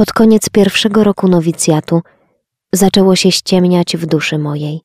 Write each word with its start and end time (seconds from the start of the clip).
Pod 0.00 0.12
koniec 0.12 0.48
pierwszego 0.48 1.04
roku 1.04 1.28
nowicjatu 1.28 2.00
zaczęło 2.72 3.16
się 3.16 3.32
ściemniać 3.32 3.96
w 3.96 4.06
duszy 4.06 4.38
mojej. 4.38 4.80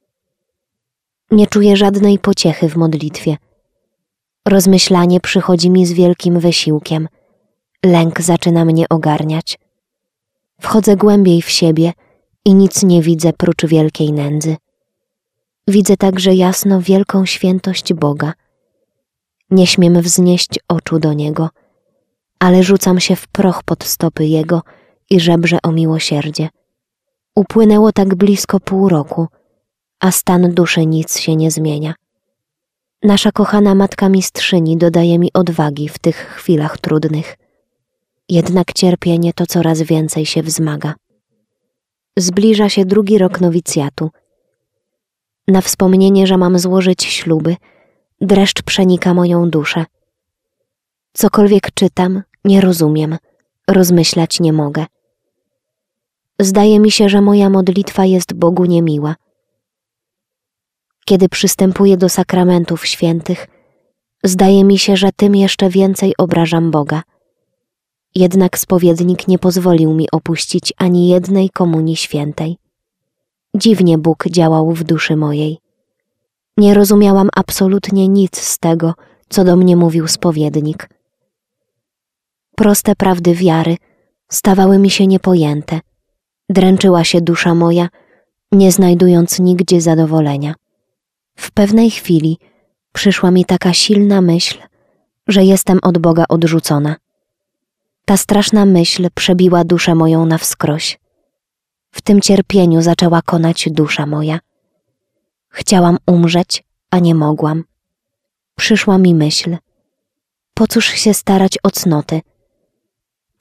Nie 1.31 1.47
czuję 1.47 1.77
żadnej 1.77 2.19
pociechy 2.19 2.69
w 2.69 2.75
modlitwie. 2.75 3.38
Rozmyślanie 4.48 5.20
przychodzi 5.20 5.70
mi 5.70 5.86
z 5.86 5.93
wielkim 5.93 6.40
wysiłkiem. 6.40 7.08
Lęk 7.86 8.21
zaczyna 8.21 8.66
mnie 8.66 8.89
ogarniać. 8.89 9.59
Wchodzę 10.61 10.95
głębiej 10.95 11.41
w 11.41 11.50
siebie 11.50 11.93
i 12.45 12.54
nic 12.54 12.84
nie 12.84 13.02
widzę 13.02 13.34
prócz 13.34 13.66
wielkiej 13.66 14.11
nędzy. 14.11 14.57
Widzę 15.68 15.97
także 15.97 16.34
jasno 16.34 16.82
wielką 16.82 17.25
świętość 17.25 17.93
Boga. 17.93 18.34
Nie 19.50 19.68
śmiem 19.68 20.02
wznieść 20.02 20.59
oczu 20.68 21.00
do 21.00 21.13
Niego, 21.13 21.50
ale 22.39 22.63
rzucam 22.63 23.00
się 23.00 23.16
w 23.16 23.27
proch 23.27 23.63
pod 23.63 23.84
stopy 23.84 24.25
Jego 24.25 24.61
i 25.09 25.19
żebrze 25.19 25.57
o 25.63 25.71
miłosierdzie. 25.71 26.49
Upłynęło 27.35 27.91
tak 27.91 28.16
blisko 28.16 28.59
pół 28.59 28.89
roku, 28.89 29.27
a 29.99 30.11
stan 30.11 30.53
duszy 30.53 30.85
nic 30.85 31.20
się 31.20 31.35
nie 31.35 31.52
zmienia. 31.52 31.93
Nasza 33.03 33.31
kochana 33.31 33.75
matka 33.75 34.09
mistrzyni 34.09 34.77
dodaje 34.77 35.20
mi 35.20 35.33
odwagi 35.33 35.89
w 35.89 35.99
tych 35.99 36.16
chwilach 36.16 36.77
trudnych. 36.77 37.38
Jednak 38.30 38.73
cierpienie 38.73 39.33
to 39.33 39.45
coraz 39.45 39.81
więcej 39.81 40.25
się 40.25 40.44
wzmaga. 40.44 40.94
Zbliża 42.17 42.69
się 42.69 42.85
drugi 42.85 43.17
rok 43.17 43.41
nowicjatu. 43.41 44.09
Na 45.47 45.61
wspomnienie, 45.61 46.27
że 46.27 46.38
mam 46.38 46.59
złożyć 46.59 47.03
śluby, 47.03 47.55
dreszcz 48.22 48.61
przenika 48.61 49.13
moją 49.13 49.49
duszę. 49.49 49.85
Cokolwiek 51.13 51.72
czytam, 51.73 52.23
nie 52.45 52.61
rozumiem, 52.61 53.17
rozmyślać 53.67 54.39
nie 54.39 54.53
mogę. 54.53 54.85
Zdaje 56.39 56.80
mi 56.80 56.91
się, 56.91 57.09
że 57.09 57.21
moja 57.21 57.49
modlitwa 57.49 58.05
jest 58.05 58.33
Bogu 58.33 58.66
niemiła. 58.66 59.16
Kiedy 61.05 61.30
przystępuję 61.30 61.97
do 61.97 62.09
sakramentów 62.09 62.86
świętych, 62.86 63.47
zdaje 64.23 64.63
mi 64.63 64.78
się, 64.78 64.97
że 64.97 65.09
tym 65.16 65.36
jeszcze 65.36 65.69
więcej 65.69 66.13
obrażam 66.17 66.72
Boga. 66.72 67.03
Jednak 68.16 68.58
spowiednik 68.58 69.28
nie 69.28 69.39
pozwolił 69.39 69.94
mi 69.94 70.11
opuścić 70.11 70.73
ani 70.78 71.08
jednej 71.08 71.50
komunii 71.50 71.95
świętej. 71.95 72.58
Dziwnie 73.56 73.97
Bóg 73.97 74.25
działał 74.30 74.72
w 74.72 74.83
duszy 74.83 75.16
mojej. 75.16 75.58
Nie 76.58 76.73
rozumiałam 76.73 77.30
absolutnie 77.36 78.08
nic 78.08 78.38
z 78.38 78.59
tego, 78.59 78.94
co 79.30 79.44
do 79.44 79.56
mnie 79.56 79.75
mówił 79.75 80.08
spowiednik. 80.08 80.89
Proste 82.56 82.95
prawdy 82.95 83.36
wiary 83.36 83.78
stawały 84.30 84.80
mi 84.80 84.89
się 84.89 85.08
niepojęte. 85.08 85.80
Dręczyła 86.49 87.03
się 87.03 87.21
dusza 87.21 87.55
moja, 87.55 87.89
nie 88.51 88.71
znajdując 88.71 89.39
nigdzie 89.39 89.81
zadowolenia. 89.81 90.53
W 91.35 91.51
pewnej 91.51 91.91
chwili 91.91 92.38
przyszła 92.93 93.31
mi 93.31 93.45
taka 93.45 93.73
silna 93.73 94.21
myśl, 94.21 94.57
że 95.27 95.43
jestem 95.43 95.79
od 95.81 95.97
Boga 95.97 96.25
odrzucona. 96.29 96.95
Ta 98.05 98.17
straszna 98.17 98.66
myśl 98.66 99.09
przebiła 99.16 99.63
duszę 99.63 99.95
moją 99.95 100.25
na 100.25 100.38
wskroś. 100.38 100.99
W 101.91 102.01
tym 102.01 102.21
cierpieniu 102.21 102.81
zaczęła 102.81 103.21
konać 103.21 103.69
dusza 103.71 104.05
moja. 104.05 104.39
Chciałam 105.49 105.97
umrzeć, 106.07 106.63
a 106.91 106.99
nie 106.99 107.16
mogłam. 107.16 107.63
Przyszła 108.55 108.97
mi 108.97 109.16
myśl: 109.16 109.57
po 110.53 110.67
cóż 110.67 110.85
się 110.85 111.13
starać 111.13 111.57
o 111.63 111.71
cnoty? 111.71 112.21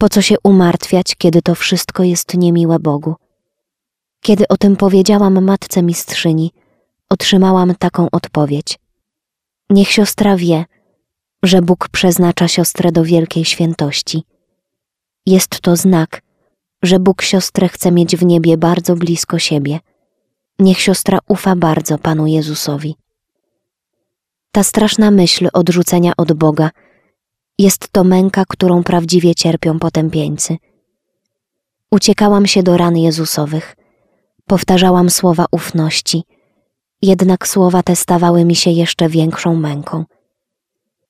Po 0.05 0.09
co 0.09 0.23
się 0.23 0.37
umartwiać, 0.43 1.15
kiedy 1.19 1.43
to 1.43 1.55
wszystko 1.55 2.03
jest 2.03 2.35
niemiłe 2.35 2.79
Bogu? 2.79 3.15
Kiedy 4.21 4.49
o 4.49 4.57
tym 4.57 4.77
powiedziałam 4.77 5.45
matce 5.45 5.83
mistrzyni, 5.83 6.53
otrzymałam 7.11 7.75
taką 7.79 8.11
odpowiedź. 8.13 8.79
Niech 9.71 9.91
siostra 9.91 10.37
wie, 10.37 10.65
że 11.43 11.63
Bóg 11.63 11.89
przeznacza 11.89 12.49
siostrę 12.49 12.93
do 12.93 13.05
wielkiej 13.05 13.45
świętości. 13.45 14.23
Jest 15.27 15.61
to 15.61 15.77
znak, 15.77 16.23
że 16.83 16.99
Bóg 16.99 17.23
siostrę 17.23 17.69
chce 17.69 17.93
mieć 17.93 18.17
w 18.17 18.25
niebie 18.25 18.57
bardzo 18.57 18.97
blisko 18.97 19.39
siebie. 19.39 19.81
Niech 20.59 20.81
siostra 20.81 21.19
ufa 21.29 21.57
bardzo 21.57 21.99
Panu 21.99 22.27
Jezusowi. 22.27 22.97
Ta 24.53 24.63
straszna 24.63 25.11
myśl 25.11 25.49
odrzucenia 25.53 26.13
od 26.17 26.33
Boga 26.33 26.71
jest 27.59 27.89
to 27.93 28.05
męka, 28.05 28.45
którą 28.49 28.83
prawdziwie 28.83 29.35
cierpią 29.35 29.79
potępieńcy. 29.79 30.57
Uciekałam 31.91 32.47
się 32.47 32.63
do 32.63 32.77
ran 32.77 32.97
Jezusowych, 32.97 33.77
powtarzałam 34.47 35.11
słowa 35.11 35.47
ufności, 35.51 36.25
jednak 37.03 37.49
słowa 37.49 37.83
te 37.83 37.97
stawały 37.97 38.45
mi 38.45 38.55
się 38.55 38.71
jeszcze 38.71 39.09
większą 39.09 39.57
męką. 39.57 40.05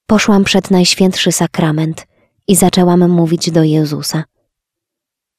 Poszłam 0.06 0.44
przed 0.44 0.70
Najświętszy 0.70 1.32
Sakrament 1.32 2.06
i 2.48 2.56
zaczęłam 2.56 3.10
mówić 3.10 3.50
do 3.50 3.62
Jezusa. 3.62 4.24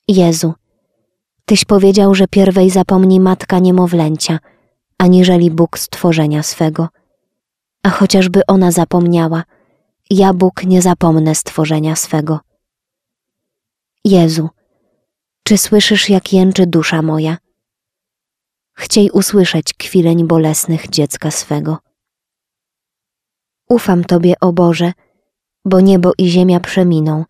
Jezu, 0.07 0.53
Tyś 1.45 1.65
powiedział, 1.65 2.15
że 2.15 2.27
pierwej 2.27 2.69
zapomni 2.69 3.19
matka 3.19 3.59
niemowlęcia, 3.59 4.39
aniżeli 4.97 5.51
Bóg 5.51 5.79
stworzenia 5.79 6.43
swego. 6.43 6.87
A 7.83 7.89
chociażby 7.89 8.41
ona 8.47 8.71
zapomniała, 8.71 9.43
ja 10.09 10.33
Bóg 10.33 10.63
nie 10.63 10.81
zapomnę 10.81 11.35
stworzenia 11.35 11.95
swego. 11.95 12.39
Jezu, 14.05 14.49
czy 15.43 15.57
słyszysz, 15.57 16.09
jak 16.09 16.33
jęczy 16.33 16.67
dusza 16.67 17.01
moja? 17.01 17.37
Chciej 18.77 19.11
usłyszeć 19.11 19.73
kwileń 19.73 20.27
bolesnych 20.27 20.89
dziecka 20.89 21.31
swego. 21.31 21.77
Ufam 23.69 24.03
Tobie, 24.03 24.33
o 24.41 24.53
Boże, 24.53 24.93
bo 25.65 25.79
niebo 25.79 26.11
i 26.17 26.29
ziemia 26.29 26.59
przeminą, 26.59 27.25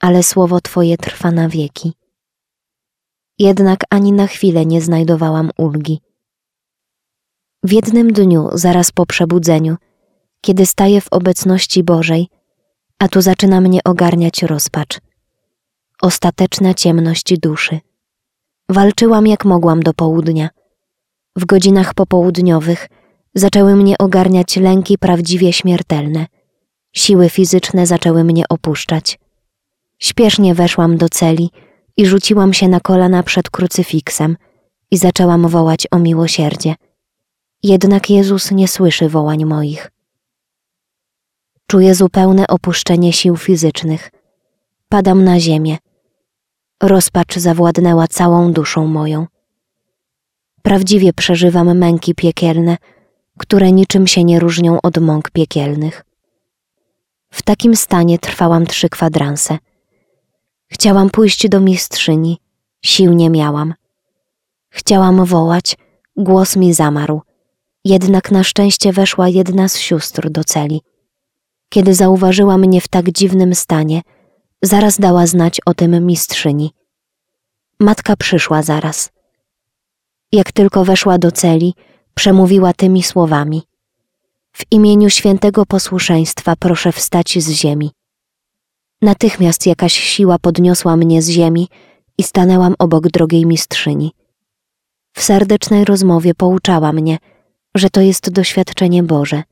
ale 0.00 0.22
słowo 0.22 0.60
Twoje 0.60 0.96
trwa 0.96 1.30
na 1.30 1.48
wieki. 1.48 1.92
Jednak 3.38 3.80
ani 3.90 4.12
na 4.12 4.26
chwilę 4.26 4.66
nie 4.66 4.80
znajdowałam 4.80 5.50
ulgi. 5.58 6.00
W 7.62 7.72
jednym 7.72 8.12
dniu, 8.12 8.48
zaraz 8.52 8.92
po 8.92 9.06
przebudzeniu, 9.06 9.76
kiedy 10.40 10.66
staję 10.66 11.00
w 11.00 11.08
obecności 11.10 11.82
Bożej, 11.82 12.28
a 12.98 13.08
tu 13.08 13.22
zaczyna 13.22 13.60
mnie 13.60 13.80
ogarniać 13.84 14.42
rozpacz. 14.42 14.98
Ostateczna 16.02 16.74
ciemność 16.74 17.38
duszy. 17.38 17.80
Walczyłam 18.68 19.26
jak 19.26 19.44
mogłam 19.44 19.82
do 19.82 19.94
południa. 19.94 20.48
W 21.36 21.44
godzinach 21.44 21.94
popołudniowych 21.94 22.88
zaczęły 23.34 23.76
mnie 23.76 23.98
ogarniać 23.98 24.56
lęki 24.56 24.98
prawdziwie 24.98 25.52
śmiertelne. 25.52 26.26
Siły 26.92 27.28
fizyczne 27.28 27.86
zaczęły 27.86 28.24
mnie 28.24 28.44
opuszczać. 28.48 29.18
Śpiesznie 29.98 30.54
weszłam 30.54 30.96
do 30.96 31.08
celi 31.08 31.50
i 31.96 32.06
rzuciłam 32.06 32.52
się 32.52 32.68
na 32.68 32.80
kolana 32.80 33.22
przed 33.22 33.50
krucyfiksem 33.50 34.36
i 34.90 34.96
zaczęłam 34.96 35.48
wołać 35.48 35.86
o 35.90 35.98
miłosierdzie. 35.98 36.74
Jednak 37.62 38.10
Jezus 38.10 38.50
nie 38.50 38.68
słyszy 38.68 39.08
wołań 39.08 39.44
moich. 39.44 39.90
Czuję 41.70 41.94
zupełne 41.94 42.46
opuszczenie 42.46 43.12
sił 43.12 43.36
fizycznych. 43.36 44.10
Padam 44.88 45.24
na 45.24 45.40
ziemię. 45.40 45.78
Rozpacz 46.82 47.36
zawładnęła 47.36 48.08
całą 48.08 48.52
duszą 48.52 48.86
moją. 48.86 49.26
Prawdziwie 50.62 51.12
przeżywam 51.12 51.78
męki 51.78 52.14
piekielne, 52.14 52.76
które 53.38 53.72
niczym 53.72 54.06
się 54.06 54.24
nie 54.24 54.40
różnią 54.40 54.80
od 54.82 54.98
mąk 54.98 55.30
piekielnych. 55.30 56.04
W 57.30 57.42
takim 57.42 57.76
stanie 57.76 58.18
trwałam 58.18 58.66
trzy 58.66 58.88
kwadranse. 58.88 59.58
Chciałam 60.66 61.10
pójść 61.10 61.48
do 61.48 61.60
mistrzyni, 61.60 62.38
sił 62.82 63.12
nie 63.12 63.30
miałam. 63.30 63.74
Chciałam 64.70 65.24
wołać, 65.24 65.76
głos 66.16 66.56
mi 66.56 66.74
zamarł. 66.74 67.22
Jednak 67.84 68.30
na 68.30 68.44
szczęście 68.44 68.92
weszła 68.92 69.28
jedna 69.28 69.68
z 69.68 69.78
sióstr 69.78 70.30
do 70.30 70.44
celi. 70.44 70.80
Kiedy 71.72 71.94
zauważyła 71.94 72.58
mnie 72.58 72.80
w 72.80 72.88
tak 72.88 73.12
dziwnym 73.12 73.54
stanie, 73.54 74.02
zaraz 74.62 74.98
dała 74.98 75.26
znać 75.26 75.60
o 75.66 75.74
tym 75.74 76.06
mistrzyni. 76.06 76.70
Matka 77.80 78.16
przyszła 78.16 78.62
zaraz. 78.62 79.10
Jak 80.32 80.52
tylko 80.52 80.84
weszła 80.84 81.18
do 81.18 81.32
celi, 81.32 81.74
przemówiła 82.14 82.72
tymi 82.72 83.02
słowami: 83.02 83.62
W 84.52 84.62
imieniu 84.70 85.10
świętego 85.10 85.66
posłuszeństwa 85.66 86.56
proszę 86.56 86.92
wstać 86.92 87.38
z 87.38 87.50
ziemi. 87.50 87.90
Natychmiast 89.02 89.66
jakaś 89.66 89.92
siła 89.92 90.38
podniosła 90.38 90.96
mnie 90.96 91.22
z 91.22 91.28
ziemi 91.28 91.68
i 92.18 92.22
stanęłam 92.22 92.74
obok 92.78 93.08
drogiej 93.08 93.46
mistrzyni. 93.46 94.12
W 95.16 95.22
serdecznej 95.22 95.84
rozmowie 95.84 96.34
pouczała 96.34 96.92
mnie, 96.92 97.18
że 97.74 97.90
to 97.90 98.00
jest 98.00 98.30
doświadczenie 98.30 99.02
Boże. 99.02 99.42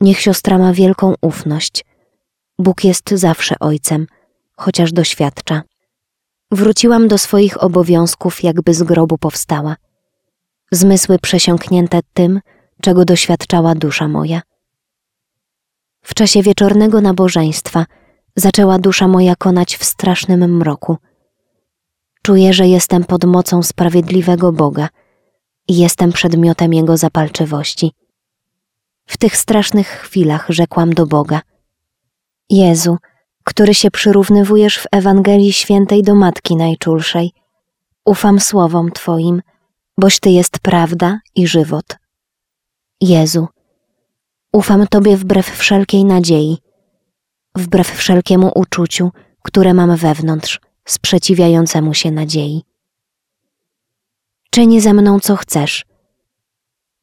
Niech 0.00 0.20
siostra 0.20 0.58
ma 0.58 0.72
wielką 0.72 1.14
ufność. 1.20 1.84
Bóg 2.58 2.84
jest 2.84 3.10
zawsze 3.10 3.54
ojcem, 3.60 4.06
chociaż 4.56 4.92
doświadcza. 4.92 5.62
Wróciłam 6.50 7.08
do 7.08 7.18
swoich 7.18 7.62
obowiązków, 7.62 8.42
jakby 8.42 8.74
z 8.74 8.82
grobu 8.82 9.18
powstała. 9.18 9.76
Zmysły 10.72 11.18
przesiąknięte 11.18 12.00
tym, 12.14 12.40
czego 12.82 13.04
doświadczała 13.04 13.74
dusza 13.74 14.08
moja. 14.08 14.42
W 16.02 16.14
czasie 16.14 16.42
wieczornego 16.42 17.00
nabożeństwa 17.00 17.86
zaczęła 18.36 18.78
dusza 18.78 19.08
moja 19.08 19.36
konać 19.36 19.76
w 19.76 19.84
strasznym 19.84 20.56
mroku. 20.56 20.96
Czuję, 22.22 22.52
że 22.52 22.68
jestem 22.68 23.04
pod 23.04 23.24
mocą 23.24 23.62
sprawiedliwego 23.62 24.52
Boga 24.52 24.88
i 25.68 25.78
jestem 25.78 26.12
przedmiotem 26.12 26.74
Jego 26.74 26.96
zapalczywości. 26.96 27.92
W 29.10 29.16
tych 29.16 29.36
strasznych 29.36 29.88
chwilach 29.88 30.46
rzekłam 30.48 30.94
do 30.94 31.06
Boga: 31.06 31.40
Jezu, 32.50 32.96
który 33.44 33.74
się 33.74 33.90
przyrównywujesz 33.90 34.78
w 34.78 34.86
Ewangelii 34.92 35.52
Świętej 35.52 36.02
do 36.02 36.14
Matki 36.14 36.56
Najczulszej, 36.56 37.32
ufam 38.04 38.40
słowom 38.40 38.92
Twoim, 38.92 39.42
boś 39.98 40.20
Ty 40.20 40.30
jest 40.30 40.58
prawda 40.58 41.20
i 41.34 41.46
żywot. 41.46 41.96
Jezu, 43.00 43.48
ufam 44.52 44.86
Tobie 44.86 45.16
wbrew 45.16 45.56
wszelkiej 45.56 46.04
nadziei, 46.04 46.58
wbrew 47.54 47.90
wszelkiemu 47.96 48.52
uczuciu, 48.54 49.10
które 49.42 49.74
mam 49.74 49.96
wewnątrz, 49.96 50.60
sprzeciwiającemu 50.84 51.94
się 51.94 52.10
nadziei. 52.10 52.64
Czyń 54.50 54.80
ze 54.80 54.94
mną 54.94 55.20
co 55.20 55.36
chcesz. 55.36 55.84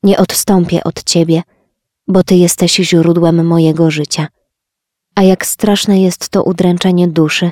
Nie 0.03 0.17
odstąpię 0.17 0.83
od 0.83 1.03
Ciebie, 1.03 1.43
bo 2.07 2.23
Ty 2.23 2.35
jesteś 2.35 2.75
źródłem 2.75 3.45
mojego 3.45 3.91
życia. 3.91 4.27
A 5.15 5.21
jak 5.21 5.45
straszne 5.45 6.01
jest 6.01 6.29
to 6.29 6.43
udręczenie 6.43 7.07
duszy, 7.07 7.51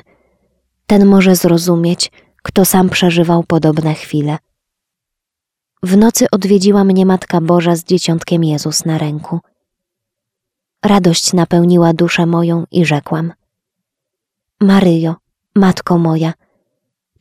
ten 0.86 1.06
może 1.06 1.36
zrozumieć, 1.36 2.12
kto 2.42 2.64
sam 2.64 2.90
przeżywał 2.90 3.44
podobne 3.44 3.94
chwile. 3.94 4.38
W 5.82 5.96
nocy 5.96 6.26
odwiedziła 6.30 6.84
mnie 6.84 7.06
Matka 7.06 7.40
Boża 7.40 7.76
z 7.76 7.84
dzieciątkiem 7.84 8.44
Jezus 8.44 8.84
na 8.84 8.98
ręku. 8.98 9.40
Radość 10.84 11.32
napełniła 11.32 11.92
duszę 11.92 12.26
moją 12.26 12.64
i 12.70 12.84
rzekłam: 12.84 13.32
Maryjo, 14.60 15.14
matko 15.54 15.98
moja, 15.98 16.32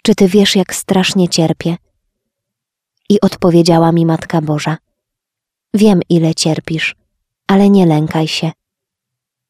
czy 0.04 0.16
ty 0.16 0.28
wiesz, 0.28 0.56
jak 0.56 0.76
strasznie 0.76 1.30
cierpię? 1.30 1.78
I 3.10 3.22
odpowiedziała 3.22 3.92
mi 3.92 4.06
Matka 4.06 4.42
Boża: 4.42 4.78
Wiem, 5.74 6.00
ile 6.10 6.34
cierpisz, 6.34 6.96
ale 7.48 7.70
nie 7.70 7.86
lękaj 7.86 8.28
się. 8.28 8.52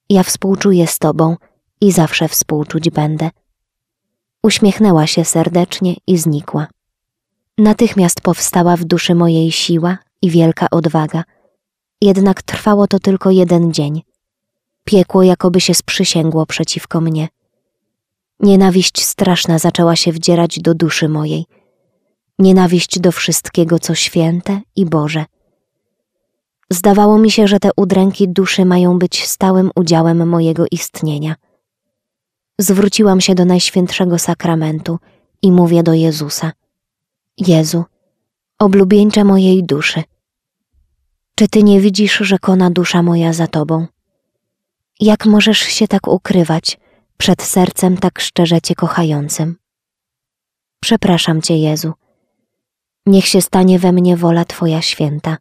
Ja 0.09 0.24
współczuję 0.24 0.88
z 0.88 1.00
tobą 1.00 1.36
i 1.81 1.92
zawsze 1.92 2.27
współczuć 2.27 2.89
będę. 2.89 3.30
Uśmiechnęła 4.44 5.07
się 5.07 5.25
serdecznie 5.25 5.95
i 6.07 6.18
znikła. 6.18 6.68
Natychmiast 7.57 8.21
powstała 8.21 8.77
w 8.77 8.83
duszy 8.83 9.15
mojej 9.15 9.51
siła 9.51 9.97
i 10.21 10.30
wielka 10.30 10.68
odwaga. 10.71 11.24
Jednak 12.01 12.42
trwało 12.44 12.88
to 12.88 13.00
tylko 13.00 13.31
jeden 13.31 13.74
dzień. 13.74 14.01
Piekło 14.83 15.24
jakoby 15.24 15.62
się 15.62 15.74
sprzysięgło 15.74 16.45
przeciwko 16.45 17.01
mnie. 17.01 17.27
Nienawiść 18.39 19.06
straszna 19.06 19.59
zaczęła 19.59 19.95
się 19.95 20.12
wdzierać 20.12 20.59
do 20.59 20.74
duszy 20.74 21.09
mojej. 21.09 21.45
Nienawiść 22.39 23.00
do 23.00 23.12
wszystkiego, 23.12 23.80
co 23.80 23.95
święte 23.95 24.62
i 24.75 24.86
Boże. 24.86 25.25
Zdawało 26.71 27.17
mi 27.17 27.31
się, 27.31 27.47
że 27.47 27.59
te 27.59 27.69
udręki 27.75 28.29
duszy 28.29 28.65
mają 28.65 29.00
być 29.00 29.27
stałym 29.27 29.71
udziałem 29.75 30.29
mojego 30.29 30.65
istnienia. 30.71 31.35
Zwróciłam 32.59 33.21
się 33.21 33.35
do 33.35 33.45
Najświętszego 33.45 34.19
Sakramentu 34.19 35.00
i 35.41 35.51
mówię 35.51 35.83
do 35.83 35.94
Jezusa– 35.94 36.51
Jezu, 37.38 37.83
oblubieńcze 38.59 39.23
mojej 39.23 39.63
duszy, 39.63 40.03
czy 41.35 41.47
Ty 41.47 41.63
nie 41.63 41.81
widzisz, 41.81 42.17
że 42.17 42.39
kona 42.39 42.71
dusza 42.71 43.03
moja 43.03 43.33
za 43.33 43.47
Tobą? 43.47 43.88
Jak 45.00 45.25
możesz 45.25 45.59
się 45.59 45.88
tak 45.88 46.07
ukrywać 46.07 46.79
przed 47.17 47.44
sercem 47.44 47.97
tak 47.97 48.19
szczerze 48.19 48.62
Cię 48.62 48.75
kochającym? 48.75 49.57
Przepraszam 50.79 51.41
Cię, 51.41 51.57
Jezu. 51.57 51.94
Niech 53.06 53.25
się 53.25 53.41
stanie 53.41 53.79
we 53.79 53.91
mnie 53.91 54.17
wola 54.17 54.45
Twoja 54.45 54.81
święta. 54.81 55.38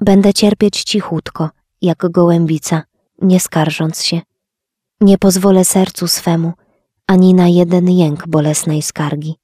Będę 0.00 0.34
cierpieć 0.34 0.82
cichutko, 0.82 1.50
jak 1.82 2.10
gołębica, 2.10 2.82
nie 3.22 3.40
skarżąc 3.40 4.02
się. 4.02 4.20
Nie 5.00 5.18
pozwolę 5.18 5.64
sercu 5.64 6.08
swemu 6.08 6.52
ani 7.06 7.34
na 7.34 7.48
jeden 7.48 7.90
jęk 7.90 8.28
bolesnej 8.28 8.82
skargi. 8.82 9.34